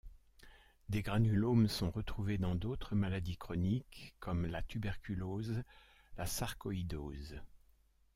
Des 0.89 1.03
granulomes 1.03 1.67
sont 1.67 1.91
retrouvés 1.91 2.39
dans 2.39 2.55
d'autres 2.55 2.95
maladies 2.95 3.37
chroniques, 3.37 4.15
comme 4.19 4.47
la 4.47 4.63
tuberculose, 4.63 5.61
la 6.17 6.25
sarcoïdose. 6.25 7.39